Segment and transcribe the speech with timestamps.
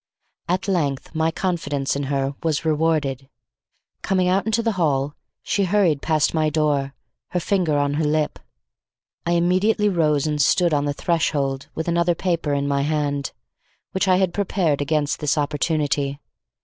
[0.49, 3.29] At length, my confidence in her was rewarded.
[4.01, 6.95] Coming out into the hall, she hurried past my door,
[7.27, 8.39] her finger on her lip.
[9.27, 13.31] I immediately rose and stood on the threshold with another paper in my hand,
[13.91, 16.19] which I had prepared against this opportunity.